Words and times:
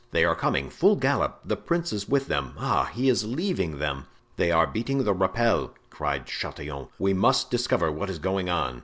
"They 0.09 0.25
are 0.25 0.33
coming, 0.33 0.71
full 0.71 0.95
gallop; 0.95 1.41
the 1.45 1.55
prince 1.55 1.93
is 1.93 2.09
with 2.09 2.25
them—ah! 2.25 2.85
he 2.85 3.07
is 3.07 3.23
leaving 3.23 3.77
them!" 3.77 4.07
"They 4.35 4.49
are 4.51 4.65
beating 4.65 5.03
the 5.03 5.13
rappel!" 5.13 5.75
cried 5.91 6.25
Chatillon; 6.25 6.87
"we 6.97 7.13
must 7.13 7.51
discover 7.51 7.91
what 7.91 8.09
is 8.09 8.17
going 8.17 8.49
on." 8.49 8.79